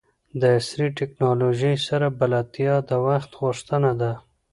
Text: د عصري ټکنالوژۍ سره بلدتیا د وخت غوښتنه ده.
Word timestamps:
د 0.39 0.41
عصري 0.57 0.87
ټکنالوژۍ 0.99 1.75
سره 1.87 2.07
بلدتیا 2.19 2.75
د 2.89 2.91
وخت 3.07 3.31
غوښتنه 3.41 3.91
ده. 4.01 4.11